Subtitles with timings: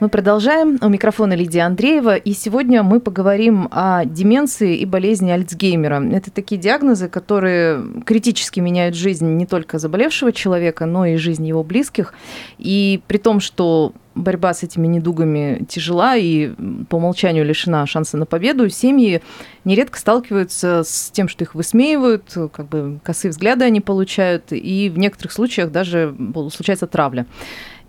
[0.00, 0.78] Мы продолжаем.
[0.80, 2.14] У микрофона Лидия Андреева.
[2.14, 6.00] И сегодня мы поговорим о деменции и болезни Альцгеймера.
[6.12, 11.64] Это такие диагнозы, которые критически меняют жизнь не только заболевшего человека, но и жизнь его
[11.64, 12.14] близких.
[12.58, 16.52] И при том, что борьба с этими недугами тяжела и
[16.88, 19.20] по умолчанию лишена шанса на победу, семьи
[19.64, 24.98] нередко сталкиваются с тем, что их высмеивают, как бы косые взгляды они получают, и в
[24.98, 26.14] некоторых случаях даже
[26.52, 27.26] случается травля.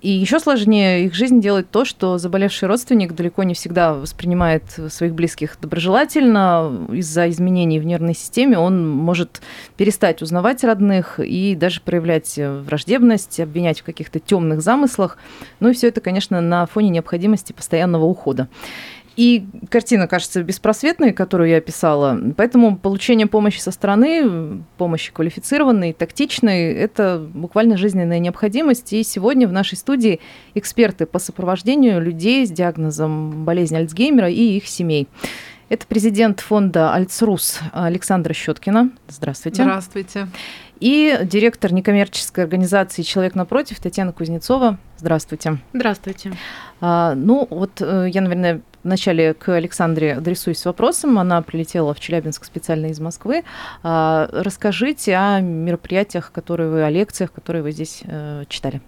[0.01, 5.13] И еще сложнее их жизнь делать то, что заболевший родственник далеко не всегда воспринимает своих
[5.13, 6.87] близких доброжелательно.
[6.93, 9.41] Из-за изменений в нервной системе он может
[9.75, 15.17] перестать узнавать родных и даже проявлять враждебность, обвинять в каких-то темных замыслах.
[15.59, 18.47] Ну и все это, конечно, на фоне необходимости постоянного ухода.
[19.15, 22.17] И картина кажется беспросветной, которую я описала.
[22.37, 28.93] Поэтому получение помощи со стороны, помощи квалифицированной, тактичной, это буквально жизненная необходимость.
[28.93, 30.19] И сегодня в нашей студии
[30.55, 35.07] эксперты по сопровождению людей с диагнозом болезни Альцгеймера и их семей.
[35.69, 38.89] Это президент фонда Альцрус Александра Щеткина.
[39.07, 39.61] Здравствуйте.
[39.61, 40.27] Здравствуйте.
[40.79, 44.79] И директор некоммерческой организации «Человек напротив» Татьяна Кузнецова.
[44.97, 45.57] Здравствуйте.
[45.73, 46.31] Здравствуйте.
[46.81, 51.19] А, ну, вот э, я, наверное, вначале к Александре адресуюсь вопросом.
[51.19, 53.43] Она прилетела в Челябинск специально из Москвы.
[53.83, 58.81] А, расскажите о мероприятиях, которые вы, о лекциях, которые вы здесь э, читали.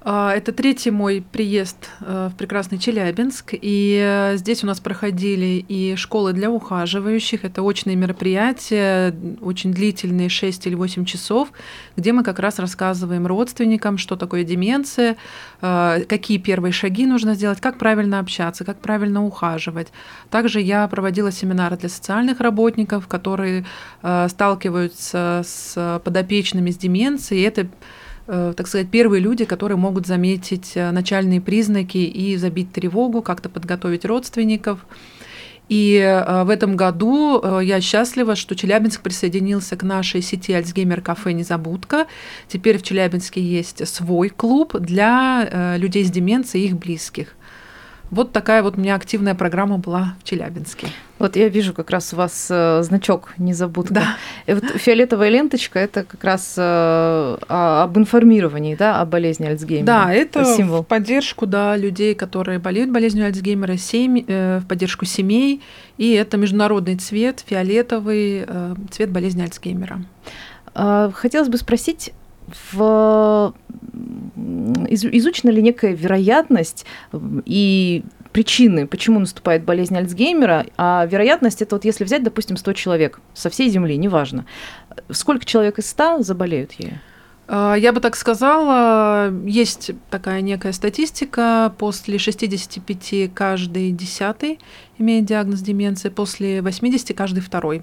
[0.00, 5.64] А, это третий мой приезд э, в прекрасный Челябинск, и э, здесь у нас проходили
[5.68, 11.50] и школы для ухаживающих, это очные мероприятия, очень длительные, 6 или 8 часов,
[11.96, 15.16] где мы как раз рассказываем родственникам, что такое деменция,
[15.62, 19.88] э, какие первые шаги нужно сделать, как правильно общаться, как правильно ухаживать.
[20.30, 23.64] Также я проводила семинары для социальных работников, которые
[24.00, 27.68] сталкиваются с подопечными с деменцией, и это
[28.56, 34.04] так сказать, первые люди, которые могут заметить э, начальные признаки и забить тревогу, как-то подготовить
[34.04, 34.84] родственников.
[35.70, 41.32] И э, в этом году я счастлива, что Челябинск присоединился к нашей сети Альцгеймер кафе
[41.32, 42.06] «Незабудка».
[42.48, 47.34] Теперь в Челябинске есть свой клуб для людей с деменцией и их близких.
[48.10, 50.88] Вот такая вот у меня активная программа была в Челябинске.
[51.18, 53.94] Вот я вижу как раз у вас э, значок незабудка.
[53.94, 54.16] Да.
[54.46, 59.86] И вот фиолетовая ленточка это как раз э, об информировании, да, о болезни Альцгеймера.
[59.86, 60.82] Да, это, символ.
[60.82, 65.60] в поддержку да, людей, которые болеют болезнью Альцгеймера, семь, э, в поддержку семей.
[65.98, 70.00] И это международный цвет, фиолетовый э, цвет болезни Альцгеймера.
[70.74, 72.12] А, хотелось бы спросить,
[72.72, 73.54] в
[74.88, 76.86] изучена ли некая вероятность
[77.44, 83.20] и причины, почему наступает болезнь Альцгеймера, а вероятность это вот если взять, допустим, 100 человек
[83.34, 84.46] со всей Земли, неважно,
[85.10, 86.98] сколько человек из 100 заболеют ею?
[87.48, 94.60] А, я бы так сказала, есть такая некая статистика, после 65 каждый десятый
[94.98, 97.82] имеет диагноз деменции, после 80 каждый второй.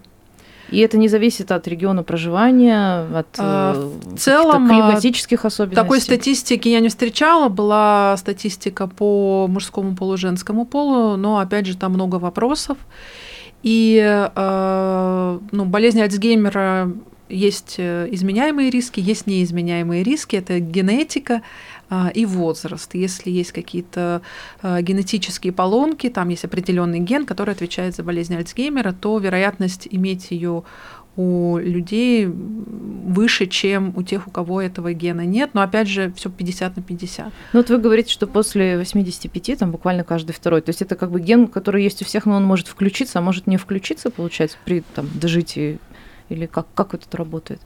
[0.69, 5.81] И это не зависит от региона проживания, от а, в целом климатических особенностей.
[5.81, 7.49] Такой статистики я не встречала.
[7.49, 12.77] Была статистика по мужскому полу, женскому полу, но опять же там много вопросов.
[13.63, 13.99] И
[14.35, 16.91] э, ну, болезнь Альцгеймера
[17.29, 20.35] есть э, изменяемые риски, есть неизменяемые риски.
[20.35, 21.41] Это генетика,
[21.87, 22.95] а, и возраст.
[22.95, 24.21] Если есть какие-то
[24.61, 30.31] а, генетические поломки, там есть определенный ген, который отвечает за болезнь Альцгеймера, то вероятность иметь
[30.31, 30.63] ее
[31.15, 35.51] у людей выше, чем у тех, у кого этого гена нет.
[35.53, 37.25] Но опять же, все 50 на 50.
[37.53, 40.61] Ну вот вы говорите, что после 85 там буквально каждый второй.
[40.61, 43.21] То есть это как бы ген, который есть у всех, но он может включиться, а
[43.21, 45.79] может не включиться, получается, при там, дожитии.
[46.29, 47.61] Или как, как это работает?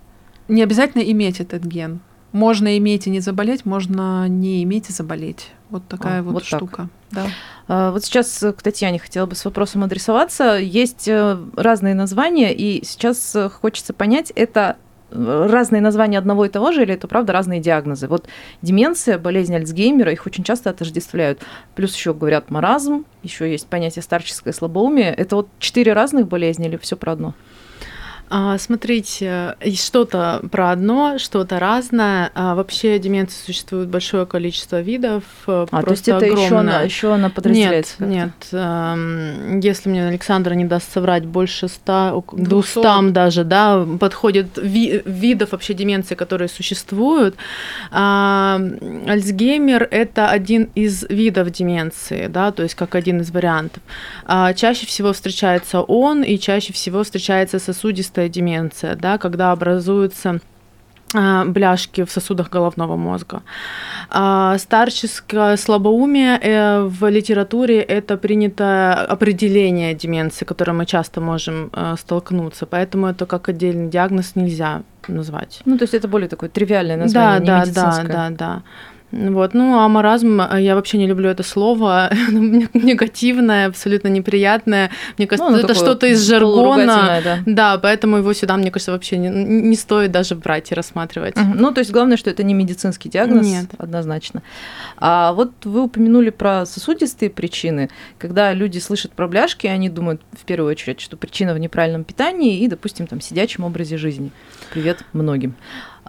[0.47, 2.01] Не обязательно иметь этот ген.
[2.31, 5.49] Можно иметь и не заболеть, можно не иметь и заболеть.
[5.69, 6.89] Вот такая а, вот, вот штука.
[7.11, 7.25] Да.
[7.67, 10.57] А, вот сейчас к Татьяне хотела бы с вопросом адресоваться.
[10.57, 14.77] Есть э, разные названия, и сейчас э, хочется понять, это
[15.09, 18.07] э, разные названия одного и того же, или это правда разные диагнозы?
[18.07, 18.27] Вот
[18.61, 21.41] деменция, болезнь Альцгеймера, их очень часто отождествляют.
[21.75, 25.11] Плюс еще говорят маразм, еще есть понятие старческое слабоумие.
[25.13, 27.33] Это вот четыре разных болезни или все про одно?
[28.29, 32.31] А, смотрите, что-то про одно, что-то разное.
[32.35, 35.23] А, вообще деменции существует большое количество видов.
[35.47, 38.05] Э, а, то есть это еще она, еще она подразделяется?
[38.05, 39.63] Нет, нет.
[39.63, 45.73] Если мне Александра не даст соврать, больше 100, 200 даже, да, подходит ви- видов вообще
[45.73, 47.35] деменции, которые существуют.
[47.91, 48.59] А,
[49.07, 53.81] Альцгеймер– это один из видов деменции, да, то есть как один из вариантов.
[54.25, 60.39] А, чаще всего встречается он, и чаще всего встречается сосудистая сосудистая деменция, да, когда образуются
[61.15, 63.41] а, бляшки в сосудах головного мозга.
[64.09, 71.95] А, старческое слабоумие э, в литературе это принято определение деменции, которое мы часто можем э,
[71.97, 75.61] столкнуться, поэтому это как отдельный диагноз нельзя назвать.
[75.65, 78.61] Ну, то есть это более такое тривиальное название, да, не да, да, да, да.
[79.11, 79.53] Вот.
[79.53, 84.91] Ну, а маразм, э, я вообще не люблю это слово, негативное, абсолютно неприятное.
[85.17, 87.21] Мне кажется, ну, это что-то из жаргона.
[87.23, 87.39] Да.
[87.45, 91.37] да, поэтому его сюда, мне кажется, вообще не, не стоит даже брать и рассматривать.
[91.37, 91.53] Угу.
[91.55, 93.65] Ну, то есть главное, что это не медицинский диагноз, Нет.
[93.77, 94.43] однозначно.
[94.97, 97.89] А вот вы упомянули про сосудистые причины.
[98.17, 102.59] Когда люди слышат про бляшки, они думают в первую очередь, что причина в неправильном питании
[102.59, 104.31] и, допустим, там, сидячем образе жизни.
[104.71, 105.55] Привет многим.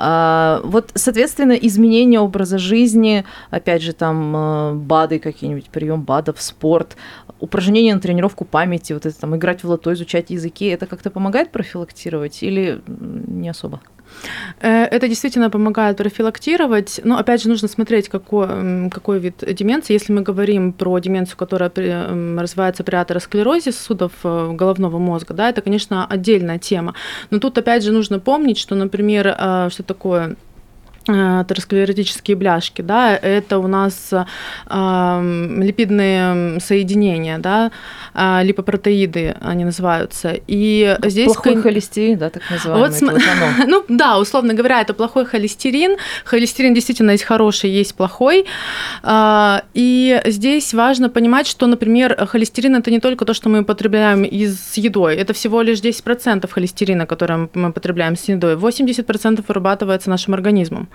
[0.02, 6.96] А, вот, соответственно, изменение образа жизни, опять же, там э, БАДы какие-нибудь, прием БАДов, спорт,
[7.38, 11.52] упражнения на тренировку памяти, вот это там играть в лото, изучать языки, это как-то помогает
[11.52, 13.82] профилактировать или не особо?
[14.60, 19.92] Э, это действительно помогает профилактировать, но опять же нужно смотреть, какой, какой вид деменции.
[19.92, 25.62] Если мы говорим про деменцию, которая развивается при атеросклерозе сосудов э, головного мозга, да, это,
[25.62, 26.94] конечно, отдельная тема.
[27.30, 30.36] Но тут опять же нужно помнить, что, например, э, что такое
[31.06, 37.70] атеросклеротические бляшки, да, это у нас э, липидные соединения, да,
[38.14, 40.34] э, липопротеиды они называются.
[40.46, 41.62] И здесь плохой кон...
[41.62, 42.90] холестерин, да, так называемый.
[43.00, 45.96] Вот, ну да, условно говоря, это плохой холестерин.
[46.24, 48.44] Холестерин действительно есть хороший, есть плохой.
[49.02, 54.24] Э, и здесь важно понимать, что, например, холестерин это не только то, что мы потребляем
[54.24, 58.56] из едой, это всего лишь 10% холестерина, который мы потребляем с едой.
[58.56, 60.89] 80% вырабатывается нашим организмом.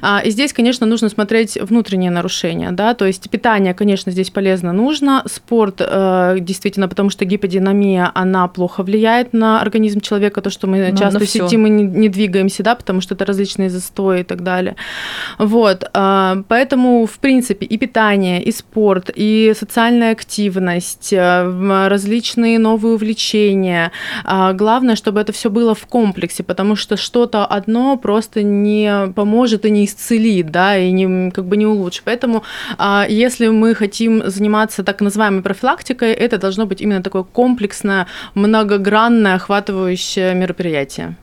[0.00, 4.72] А, и здесь, конечно, нужно смотреть внутренние нарушения, да, то есть питание, конечно, здесь полезно
[4.72, 10.66] нужно, спорт э, действительно, потому что гиподинамия, она плохо влияет на организм человека, то, что
[10.66, 14.24] мы ну, часто сидим и не, не двигаемся, да, потому что это различные застои и
[14.24, 14.76] так далее.
[15.38, 22.94] Вот, а, поэтому, в принципе, и питание, и спорт, и социальная активность, э, различные новые
[22.94, 23.92] увлечения,
[24.24, 29.64] а, главное, чтобы это все было в комплексе, потому что что-то одно просто не поможет
[29.64, 32.02] и не исцелит, да, и не, как бы не улучшит.
[32.04, 32.42] Поэтому,
[32.76, 39.36] а, если мы хотим заниматься так называемой профилактикой, это должно быть именно такое комплексное, многогранное,
[39.36, 41.14] охватывающее мероприятие.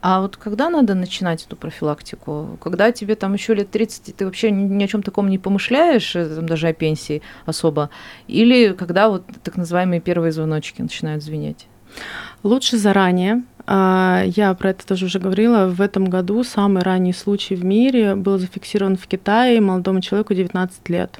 [0.00, 2.56] А вот когда надо начинать эту профилактику?
[2.62, 6.36] Когда тебе там еще лет 30, ты вообще ни о чем таком не помышляешь, э,
[6.36, 7.88] там, даже о пенсии особо?
[8.28, 11.66] Или когда вот так называемые первые звоночки начинают звенеть?
[12.42, 15.66] Лучше заранее, я про это тоже уже говорила.
[15.66, 20.88] В этом году самый ранний случай в мире был зафиксирован в Китае молодому человеку 19
[20.88, 21.18] лет.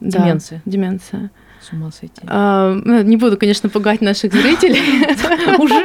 [0.00, 0.62] Деменция.
[0.64, 1.30] Да, деменция.
[1.62, 2.22] С ума сойти.
[2.26, 4.82] А, ну, не буду, конечно, пугать наших зрителей.
[5.58, 5.82] Уже.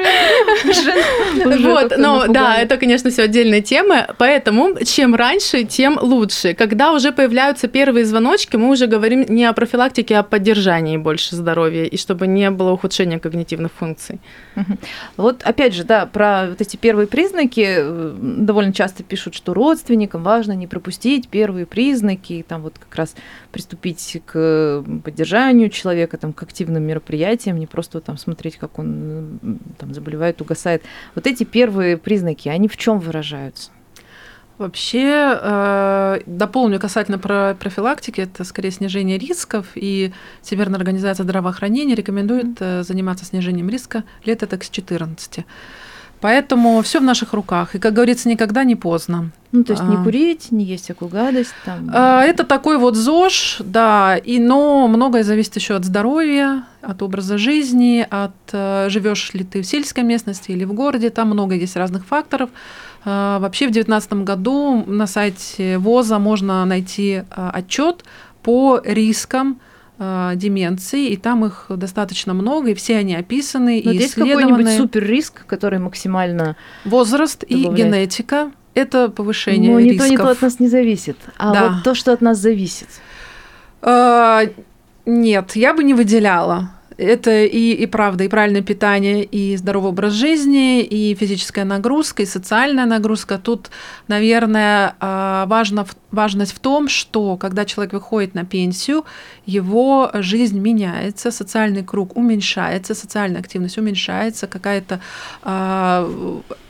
[1.59, 4.07] Вот, но да, это, конечно, все отдельная тема.
[4.18, 6.56] Поэтому чем раньше, тем лучше.
[6.56, 11.35] Когда уже появляются первые звоночки, мы уже говорим не о профилактике, а о поддержании больше
[11.35, 14.19] здоровья, и чтобы не было ухудшения когнитивных функций.
[15.15, 20.23] Вот опять же, да, про вот эти первые признаки э, довольно часто пишут, что родственникам
[20.23, 23.16] важно не пропустить первые признаки, там вот как раз
[23.57, 29.40] приступить к поддержанию человека, там, к активным мероприятиям, не просто там смотреть, как он
[29.80, 30.83] там заболевает, угасает.
[31.16, 33.71] Вот эти первые признаки, они в чем выражаются?
[34.59, 40.11] Вообще, э, дополню касательно про профилактики, это скорее снижение рисков, и
[40.44, 45.45] Всемирная организация здравоохранения рекомендует э, заниматься снижением риска лет это к 14.
[46.19, 47.76] Поэтому все в наших руках.
[47.76, 49.31] И, как говорится, никогда не поздно.
[49.52, 50.04] Ну, то есть не а.
[50.04, 51.54] курить, не есть всякую гадость.
[51.64, 51.90] Там.
[51.94, 57.38] А, это такой вот ЗОЖ, да, и, но многое зависит еще от здоровья, от образа
[57.38, 61.76] жизни, от э, живешь ли ты в сельской местности или в городе, там много есть
[61.76, 62.50] разных факторов.
[63.06, 68.04] А, вообще в 2019 году на сайте ВОЗа можно найти отчет
[68.42, 69.59] по рискам
[69.99, 73.81] деменции, и там их достаточно много, и все они описаны.
[73.83, 77.80] Но и есть какой-нибудь супер риск, который максимально возраст добавляет.
[77.80, 78.51] и генетика.
[78.75, 79.95] Это повышение Но рисков.
[79.95, 81.18] ни то, ни то от нас не зависит.
[81.37, 81.69] А да.
[81.69, 82.89] вот то, что от нас зависит.
[83.81, 84.49] Э,
[85.07, 86.71] нет, я бы не выделяла.
[86.97, 92.25] Это и, и правда, и правильное питание, и здоровый образ жизни, и физическая нагрузка, и
[92.25, 93.37] социальная нагрузка.
[93.37, 93.69] Тут,
[94.07, 99.06] наверное, а, важно, важность в том, что когда человек выходит на пенсию,
[99.45, 104.99] его жизнь меняется, социальный круг уменьшается, социальная активность уменьшается, какая-то
[105.44, 106.09] а,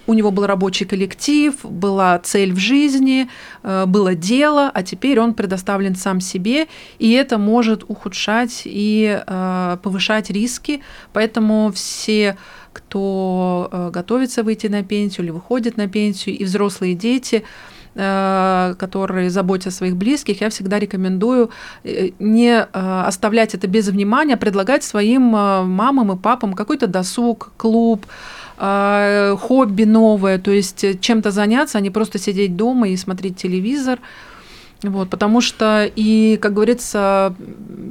[0.08, 3.30] у него был рабочий коллектив, была цель в жизни,
[3.64, 9.78] э, было дело, а теперь он предоставлен сам себе, и это может ухудшать и э,
[9.84, 10.82] повышать риски.
[11.14, 12.38] Поэтому все
[12.72, 17.44] кто э, готовится выйти на пенсию или выходит на пенсию, и взрослые дети,
[17.96, 21.50] которые заботятся о своих близких, я всегда рекомендую
[22.20, 28.06] не оставлять это без внимания, а предлагать своим мамам и папам какой-то досуг, клуб,
[28.58, 34.00] хобби новое, то есть э, чем-то заняться, а не просто сидеть дома и смотреть телевизор.
[34.84, 37.36] Вот, потому что и, как говорится,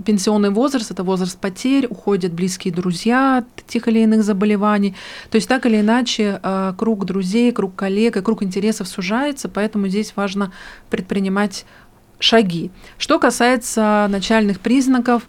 [0.04, 4.94] пенсионный возраст– это возраст потерь, уходят близкие друзья от тех или иных заболеваний.
[5.30, 9.88] То есть так или иначе а, круг друзей, круг коллег и круг интересов сужается, поэтому
[9.88, 10.52] здесь важно
[10.88, 11.64] предпринимать
[12.20, 12.70] шаги.
[12.98, 15.24] Что касается начальных признаков,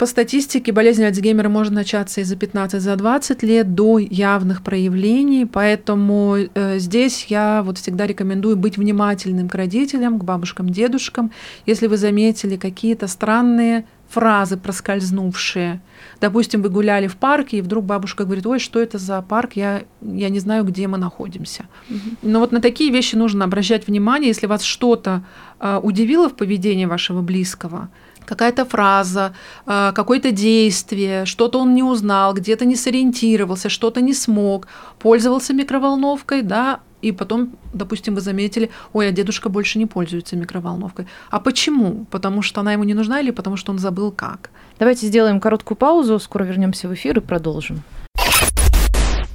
[0.00, 5.44] по статистике болезнь Альцгеймера может начаться и за 15, за 20 лет до явных проявлений,
[5.44, 11.32] поэтому э, здесь я вот всегда рекомендую быть внимательным к родителям, к бабушкам, дедушкам.
[11.66, 15.80] Если вы заметили какие-то странные фразы проскользнувшие.
[16.20, 19.82] Допустим, вы гуляли в парке, и вдруг бабушка говорит, ой, что это за парк, я,
[20.00, 21.66] я не знаю, где мы находимся.
[21.88, 21.98] Угу.
[22.22, 25.24] Но вот на такие вещи нужно обращать внимание, если вас что-то
[25.60, 27.90] э, удивило в поведении вашего близкого,
[28.30, 29.32] какая-то фраза,
[29.66, 34.68] а, какое-то действие, что-то он не узнал, где-то не сориентировался, что-то не смог,
[34.98, 41.06] пользовался микроволновкой, да, и потом, допустим, вы заметили, ой, а дедушка больше не пользуется микроволновкой.
[41.30, 42.06] А почему?
[42.10, 44.50] Потому что она ему не нужна или потому что он забыл как?
[44.78, 47.82] Давайте сделаем короткую паузу, скоро вернемся в эфир и продолжим.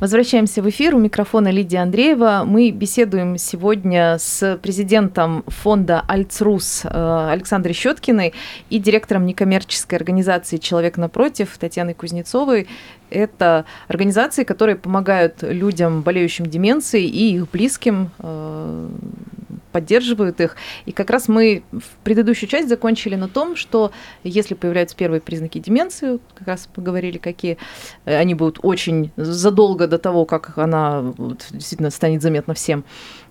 [0.01, 0.93] Возвращаемся в эфир.
[0.93, 2.43] У микрофона Лидия Андреева.
[2.45, 8.33] Мы беседуем сегодня с президентом фонда «Альцрус» э, Александрой Щеткиной
[8.69, 12.67] и директором некоммерческой организации «Человек напротив» Татьяной Кузнецовой.
[13.09, 18.89] Это организации, которые помогают людям, болеющим деменцией и их близким э,
[19.75, 20.55] поддерживают их.
[20.85, 23.91] И как раз мы в предыдущую часть закончили на том, что
[24.23, 27.57] если появляются первые признаки деменции, как раз поговорили, какие
[28.05, 31.13] э, они будут очень задолго до того, как она
[31.51, 32.85] действительно станет заметна всем,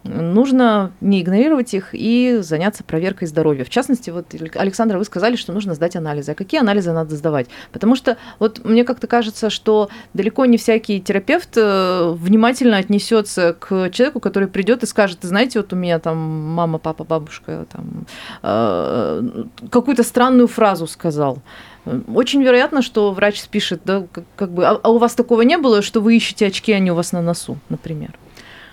[0.05, 3.65] нужно не игнорировать их и заняться проверкой здоровья.
[3.65, 6.33] В частности, вот, Александра, вы сказали, что нужно сдать анализы.
[6.33, 7.47] А какие анализы надо сдавать?
[7.73, 13.91] Потому что вот мне как-то кажется, что далеко не всякий терапевт э, внимательно отнесется к
[13.91, 18.07] человеку, который придет и скажет, знаете, вот у меня там мама, папа, бабушка там
[18.43, 21.39] э, какую-то странную фразу сказал.
[22.15, 25.59] Очень вероятно, что врач спишет, да, как, как бы, а, а у вас такого не
[25.59, 28.13] было, что вы ищете очки, они у вас на носу, например.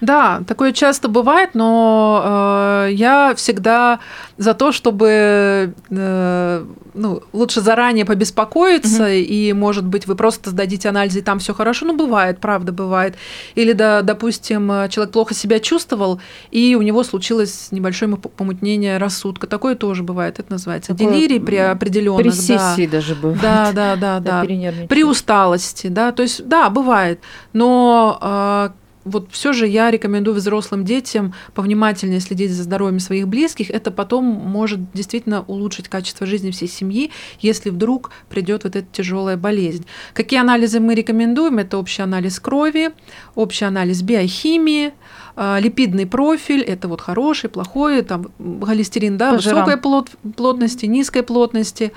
[0.02, 4.00] Да, такое часто бывает, но э, я всегда
[4.38, 9.12] за то, чтобы э, ну, лучше заранее побеспокоиться, угу.
[9.12, 11.86] и, может быть, вы просто сдадите анализы, и там все хорошо.
[11.86, 13.16] Ну, бывает, правда, бывает.
[13.54, 19.46] Или, да, допустим, человек плохо себя чувствовал, и у него случилось небольшое помутнение рассудка.
[19.46, 20.40] Такое тоже бывает.
[20.40, 22.24] Это называется Такое делирий при определенных.
[22.24, 22.92] При сессии да.
[22.94, 23.42] даже бывает.
[23.42, 24.46] Да, да, да, да.
[24.88, 26.12] При усталости, да.
[26.12, 27.20] То есть, да, бывает.
[27.54, 28.70] Но э,
[29.04, 33.70] вот все же я рекомендую взрослым детям повнимательнее следить за здоровьем своих близких.
[33.70, 39.38] Это потом может действительно улучшить качество жизни всей семьи, если вдруг придет вот эта тяжелая
[39.38, 39.86] болезнь.
[40.14, 41.58] Какие анализы мы рекомендуем?
[41.58, 42.92] Это общий анализ крови,
[43.36, 44.94] общий анализ биохимии,
[45.36, 48.28] а, липидный профиль, это вот хороший, плохой, там
[48.64, 51.92] холестерин, да, высокой плот, плотности, низкой плотности.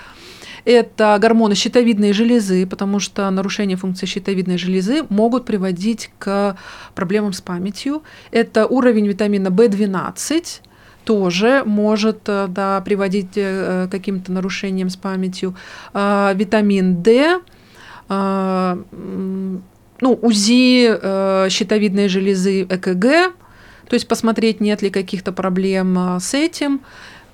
[0.64, 6.56] Это гормоны щитовидной железы, потому что нарушение функции щитовидной железы могут приводить к
[6.94, 8.02] проблемам с памятью.
[8.30, 10.60] Это уровень витамина В12,
[11.04, 15.54] тоже может э, да, приводить э, к каким-то нарушениям с памятью.
[15.92, 17.40] А, витамин D,
[18.08, 18.78] а,
[20.00, 23.34] ну, УЗИ э, щитовидной железы ЭКГ,
[23.88, 26.80] то есть посмотреть, нет ли каких-то проблем с этим.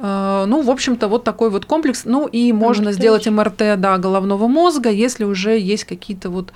[0.01, 2.03] Э, ну, в общем-то, вот такой вот комплекс.
[2.05, 2.95] Ну, и можно МРТ.
[2.95, 6.53] сделать МРТ да, головного мозга, если уже есть какие-то вот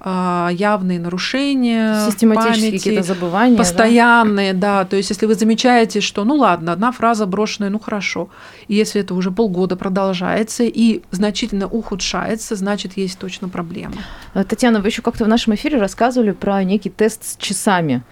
[0.00, 4.78] а, явные нарушения, систематические какие-то забывания, постоянные, да?
[4.78, 4.84] да.
[4.84, 8.28] То есть, если вы замечаете, что, ну ладно, одна фраза брошенная, ну хорошо,
[8.68, 13.94] и если это уже полгода продолжается и значительно ухудшается, значит есть точно проблема.
[14.34, 18.04] Татьяна, вы еще как-то в нашем эфире рассказывали про некий тест с часами.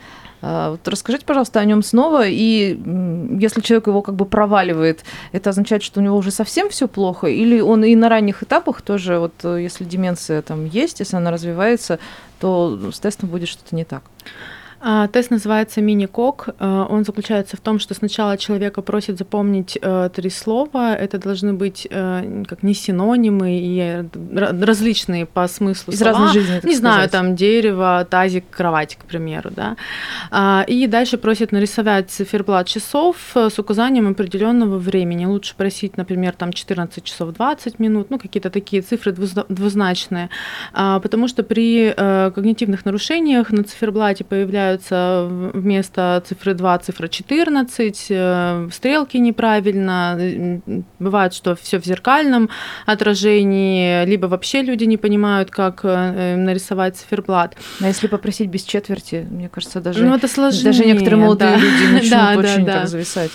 [0.49, 2.25] А, вот расскажите, пожалуйста, о нем снова.
[2.29, 2.79] И
[3.41, 7.27] если человек его как бы проваливает, это означает, что у него уже совсем все плохо?
[7.27, 11.33] Или он и на ранних этапах тоже, вот э, если деменция там есть, если она
[11.33, 11.99] развивается,
[12.39, 14.05] то с тестом будет что-то не так?
[14.89, 16.51] А, тест называется мини-кок.
[16.61, 20.95] А, он заключается в том, что сначала человека просит запомнить э, три слова.
[20.95, 24.05] Это должны быть э, как не синонимы и
[24.65, 26.13] различные по смыслу Из слова.
[26.13, 26.77] разной жизни, Не сказать.
[26.79, 29.77] знаю, там дерево, тазик, кровать, к примеру, да.
[30.31, 35.27] А, И дальше просит нарисовать циферблат часов э, с указанием определенного времени.
[35.27, 40.31] Лучше просить, например, там 14 часов 20 минут, ну какие-то такие цифры двузна- двузначные,
[40.73, 48.07] А, потому что при э, когнитивных нарушениях на циферблате появляются вместо цифры 2 цифра 14,
[48.11, 52.49] э, стрелки неправильно, м, бывает, что все в зеркальном
[52.87, 57.57] отражении, либо вообще люди не понимают, как э, нарисовать циферблат.
[57.81, 60.65] А если попросить без четверти, мне кажется, даже, Ну, это сложнее.
[60.65, 61.57] даже некоторые молодые да.
[61.57, 62.73] люди начнут Да, да, очень да.
[62.73, 63.31] так зависать.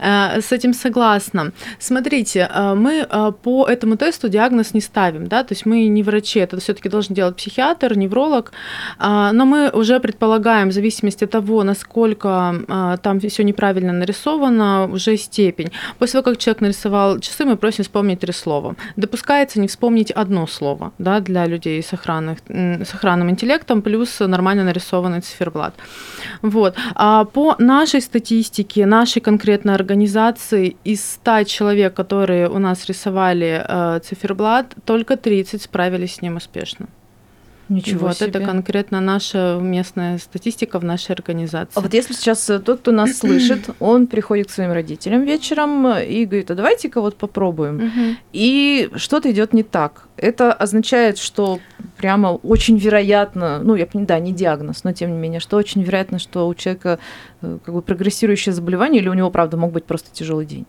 [0.00, 1.52] Э, С этим согласна.
[1.78, 6.02] Смотрите, э, мы э, по этому тесту диагноз не ставим, да, то есть мы не
[6.02, 8.52] врачи, это все-таки должен делать психиатр, невролог,
[8.98, 15.16] но мы уже предполагаем, в зависимости от того, насколько а, там все неправильно нарисовано, уже
[15.16, 15.70] степень.
[15.98, 18.74] После того, как человек нарисовал часы, мы просим вспомнить три слова.
[18.96, 24.64] Допускается не вспомнить одно слово, да, для людей с, охранных, с охранным интеллектом, плюс нормально
[24.64, 25.74] нарисованный циферблат.
[26.42, 26.74] Вот.
[26.94, 34.00] А по нашей статистике, нашей конкретной организации, из 100 человек, которые у нас рисовали э,
[34.00, 36.86] циферблат, только 30 справились с ним успешно.
[37.70, 38.30] Ничего вот себе.
[38.30, 41.78] это конкретно наша местная статистика в нашей организации.
[41.78, 45.86] А вот если сейчас э, тот, кто нас слышит, он приходит к своим родителям вечером
[45.86, 48.16] э, и говорит, а давайте-ка вот попробуем.
[48.32, 50.08] И что-то идет не так.
[50.16, 51.60] Это означает, что
[51.96, 55.82] прямо очень вероятно, ну, я понимаю, да, не диагноз, но тем не менее, что очень
[55.82, 56.98] вероятно, что у человека
[57.40, 60.66] э, как бы прогрессирующее заболевание, или у него, правда, мог быть просто тяжелый день.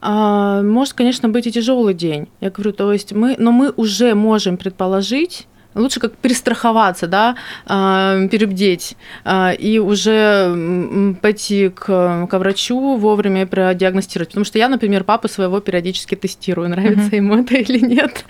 [0.00, 2.28] А, может, конечно, быть и тяжелый день.
[2.40, 5.46] Я говорю, то есть мы, но мы уже можем предположить,
[5.76, 14.30] лучше как перестраховаться, да, а, перебдеть а, и уже пойти к, к врачу вовремя продиагностировать.
[14.30, 17.16] Потому что я, например, папу своего периодически тестирую, нравится Мгм.
[17.16, 18.24] ему это или нет.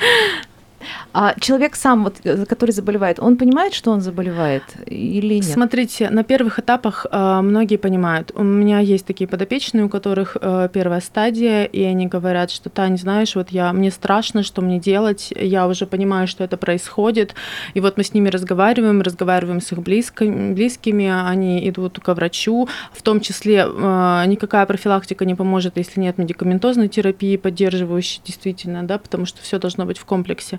[1.12, 5.44] А человек сам, вот, э, который заболевает, он понимает, что он заболевает или нет?
[5.44, 8.32] Смотрите, на первых этапах э, многие понимают.
[8.34, 12.98] У меня есть такие подопечные, у которых э, первая стадия, и они говорят, что Тань,
[12.98, 17.34] знаешь, вот я мне страшно, что мне делать, я уже понимаю, что это происходит,
[17.74, 22.68] и вот мы с ними разговариваем, разговариваем с их близкими, близкими, они идут ко врачу,
[22.92, 28.98] в том числе э, никакая профилактика не поможет, если нет медикаментозной терапии, поддерживающей действительно, да,
[28.98, 30.58] потому что все должно быть в комплексе.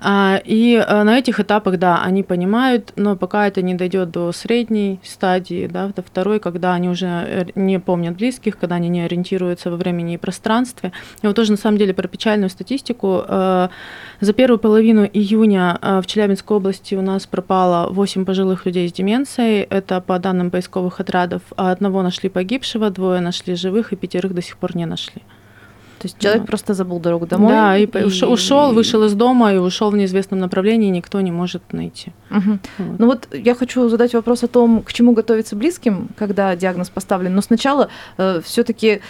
[0.00, 4.32] А, И э, на этих этапах, да, они понимают, но пока это не дойдет до
[4.32, 9.02] средней стадии, да, до второй, когда они уже э, не помнят близких, когда они не
[9.02, 10.92] ориентируются во времени и пространстве.
[11.22, 13.24] И вот тоже на самом деле про печальную статистику.
[13.28, 13.68] Э,
[14.20, 19.62] За первую половину июня в Челябинской области у нас пропало 8 пожилых людей с деменцией.
[19.62, 21.42] Это по данным поисковых отрядов.
[21.56, 25.22] Одного нашли погибшего, двое нашли живых и пятерых до сих пор не нашли.
[26.02, 26.46] То есть человек Да.
[26.48, 27.52] просто забыл дорогу домой.
[27.52, 31.72] Да, и, ушел, вышел из дома и ушел в неизвестном направлении, и никто не может
[31.72, 32.12] найти.
[32.30, 32.60] Мгм.
[32.78, 32.98] Вот.
[32.98, 37.36] Ну вот я хочу задать вопрос о том, к чему готовиться близким, когда диагноз поставлен.
[37.36, 37.88] Но сначала
[38.42, 39.00] все-таки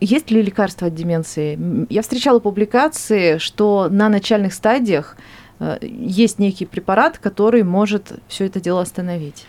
[0.00, 1.58] есть ли лекарства от деменции?
[1.88, 5.16] Я встречала публикации, что на начальных стадиях
[5.60, 9.46] э, есть некий препарат, который может все это дело остановить.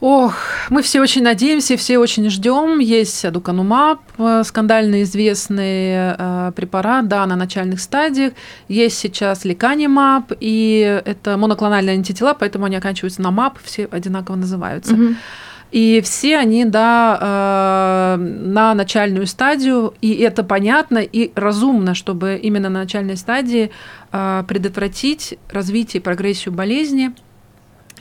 [0.00, 0.34] Ох,
[0.68, 2.80] мы все очень надеемся, все очень ждем.
[2.80, 8.34] Есть адуканумаб, э, скандально известный э, препарат, да, на начальных стадиях.
[8.68, 14.94] Есть сейчас леканимаб, и это моноклональные антитела, поэтому они оканчиваются на маб, все одинаково называются.
[15.72, 22.68] И все они, да, э, на начальную стадию, и это понятно и разумно, чтобы именно
[22.68, 23.70] на начальной стадии
[24.12, 27.12] э, предотвратить развитие и прогрессию болезни,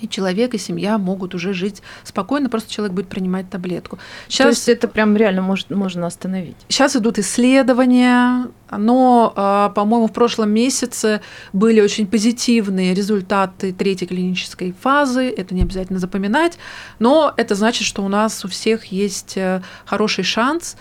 [0.01, 3.95] и человек, и семья могут уже жить спокойно, просто человек будет принимать таблетку.
[3.95, 6.57] То Сейчас, есть это прям реально может, можно остановить.
[6.67, 11.21] сейчас идут исследования, но, э, по-моему, в прошлом месяце
[11.53, 15.29] были очень позитивные результаты третьей клинической фазы.
[15.29, 16.57] Это не обязательно запоминать,
[16.99, 20.75] но это значит, что у нас у всех есть э, хороший шанс.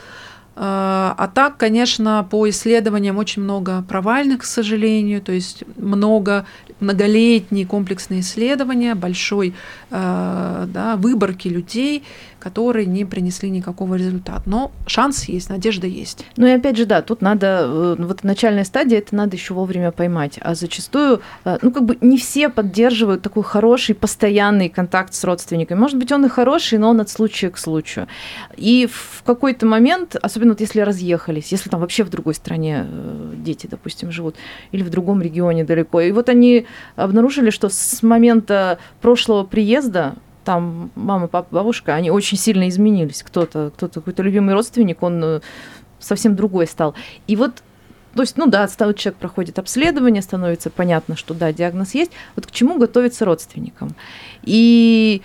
[0.57, 6.46] Э, А так, конечно, по исследованиям очень много провальных, к сожалению, то есть много
[6.85, 9.55] многолетние комплексные исследования большой
[9.90, 12.05] э, да, выборки людей,
[12.44, 14.42] которые не принесли никакого результата.
[14.44, 16.27] Но шанс есть, надежда есть.
[16.37, 19.92] Ну и опять же, да, тут надо, э, вот начальная стадия, это надо еще вовремя
[19.92, 20.38] поймать.
[20.42, 25.79] А зачастую, э, ну как бы не все поддерживают такой хороший, постоянный контакт с родственниками.
[25.79, 28.09] Может быть, он и хороший, но он от случая к случаю.
[28.59, 33.33] И в какой-то момент, особенно вот если разъехались, если там вообще в другой стране э,
[33.37, 34.37] дети, допустим, живут,
[34.70, 40.90] или в другом регионе далеко, и вот они обнаружили, что с момента прошлого приезда там
[40.94, 43.22] мама, папа, бабушка, они очень сильно изменились.
[43.22, 45.40] Кто-то, кто-то какой-то любимый родственник, он э,
[45.98, 46.94] совсем другой стал.
[47.26, 47.62] И вот
[48.14, 52.12] то есть, ну да, человек проходит обследование, становится понятно, что да, диагноз есть.
[52.37, 53.96] Вот к чему готовиться родственникам?
[54.44, 55.22] И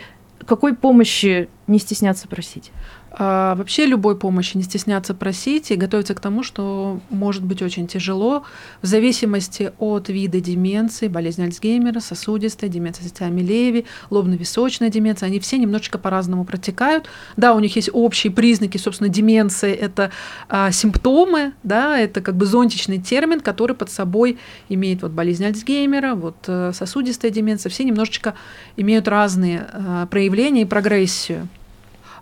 [0.48, 2.72] какой помощи не стесняться просить?
[3.12, 7.88] А, вообще любой помощи не стесняться просить и готовиться к тому, что может быть очень
[7.88, 8.44] тяжело
[8.82, 15.58] в зависимости от вида деменции, болезни Альцгеймера, сосудистая, деменция системы Леви, лобно-височная деменция, они все
[15.58, 17.10] немножечко по-разному протекают.
[17.36, 20.12] Да, у них есть общие признаки, собственно, деменции– это
[20.48, 24.38] а, симптомы, да, это как бы зонтичный термин, который под собой
[24.70, 28.36] имеет вот болезнь Альцгеймера, вот э, сосудистая деменция, все немножечко
[28.78, 31.48] имеют разные а, проявления и прогрессию.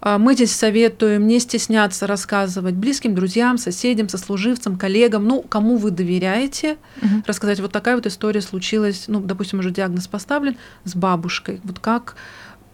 [0.02, 5.92] А, мы здесь советуем не стесняться рассказывать близким, друзьям, соседям, сослуживцам, коллегам, ну, кому вы
[5.92, 7.24] доверяете, угу.
[7.26, 12.16] рассказать, вот такая вот история случилась, ну, допустим, уже диагноз поставлен с бабушкой, вот как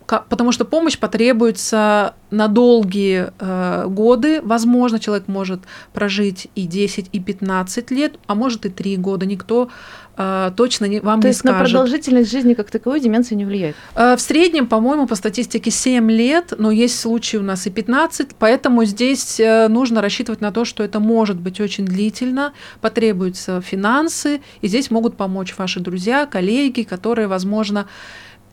[0.07, 4.41] потому что помощь потребуется на долгие э, годы.
[4.41, 5.61] Возможно, человек может
[5.93, 9.25] прожить и 10, и 15 лет, а может и 3 года.
[9.25, 9.69] Никто
[10.17, 11.59] э, точно не, вам То не есть скажет.
[11.59, 13.75] на продолжительность жизни как таковой деменция не влияет?
[13.95, 18.35] Э, в среднем, по-моему, по статистике 7 лет, но есть случаи у нас и 15,
[18.37, 24.41] поэтому здесь э, нужно рассчитывать на то, что это может быть очень длительно, потребуются финансы,
[24.61, 27.87] и здесь могут помочь ваши друзья, коллеги, которые, возможно,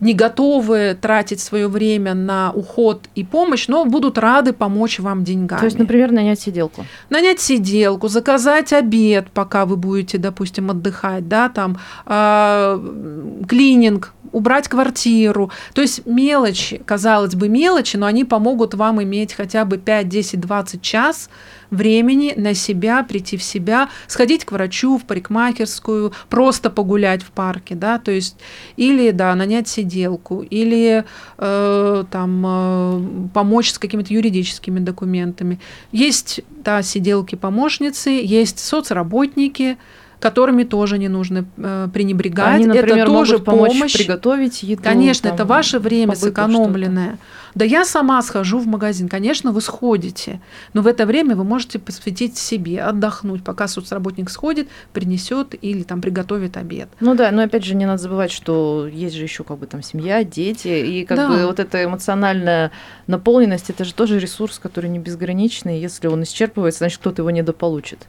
[0.01, 5.61] не готовы тратить свое время на уход и помощь, но будут рады помочь вам деньгами.
[5.61, 6.87] То есть, например, нанять сиделку.
[7.11, 15.51] Нанять сиделку, заказать обед, пока вы будете, допустим, отдыхать, да, там э, клининг, убрать квартиру.
[15.75, 20.41] То есть мелочи, казалось бы, мелочи, но они помогут вам иметь хотя бы 5, 10,
[20.41, 21.31] 20 час
[21.71, 27.75] времени на себя, прийти в себя, сходить к врачу, в парикмахерскую, просто погулять в парке,
[27.75, 28.37] да, то есть
[28.77, 31.05] или, да, нанять сиделку, или
[31.39, 35.61] э, там э, помочь с какими-то юридическими документами.
[35.93, 39.79] Есть, да, сиделки-помощницы, есть соцработники,
[40.21, 42.57] которыми тоже не нужно э, пренебрегать.
[42.57, 43.97] Они, например, это тоже могут помочь помощь.
[43.97, 44.83] приготовить еду.
[44.83, 47.15] Конечно, там, это ваше время сэкономленное.
[47.15, 47.50] Что-то.
[47.55, 49.09] Да я сама схожу в магазин.
[49.09, 50.41] Конечно, вы сходите,
[50.73, 56.01] но в это время вы можете посвятить себе, отдохнуть, пока соцработник сходит, принесет или там
[56.01, 56.89] приготовит обед.
[57.01, 59.83] Ну да, но опять же не надо забывать, что есть же еще как бы там
[59.83, 61.29] семья, дети, и как да.
[61.29, 62.71] бы вот эта эмоциональная
[63.07, 65.81] наполненность, это же тоже ресурс, который не безграничный.
[65.81, 68.07] Если он исчерпывается, значит кто-то его недополучит.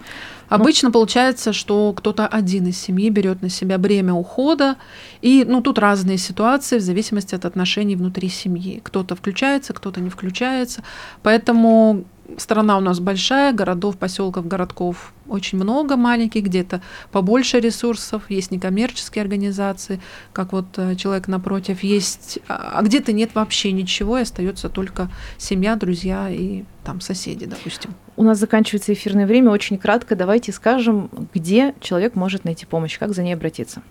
[0.49, 4.75] Обычно ну, получается, что кто-то один из семьи берет на себя бремя ухода,
[5.21, 8.81] и ну тут разные ситуации в зависимости от отношений внутри семьи.
[8.83, 10.83] Кто-то включает включается, кто-то не включается.
[11.23, 12.03] Поэтому
[12.37, 19.21] страна у нас большая, городов, поселков, городков очень много маленьких, где-то побольше ресурсов, есть некоммерческие
[19.21, 20.01] организации,
[20.33, 25.09] как вот э, человек напротив, есть, а, а где-то нет вообще ничего, и остается только
[25.37, 27.93] семья, друзья и там соседи, допустим.
[28.17, 33.13] У нас заканчивается эфирное время, очень кратко давайте скажем, где человек может найти помощь, как
[33.13, 33.81] за ней обратиться.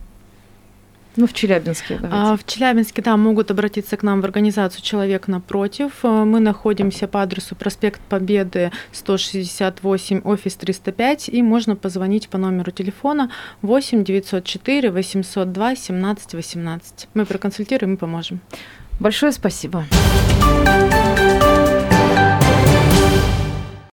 [1.16, 1.98] Ну, в Челябинске.
[2.00, 2.16] Давайте.
[2.16, 5.92] А, в Челябинске, да, могут обратиться к нам в организацию «Человек напротив».
[6.02, 12.70] Э, мы находимся по адресу проспект Победы, 168, офис 305, и можно позвонить по номеру
[12.70, 13.30] телефона
[13.62, 17.08] 8 904 802 17 18.
[17.14, 18.40] Мы проконсультируем и поможем.
[19.00, 19.84] Большое спасибо.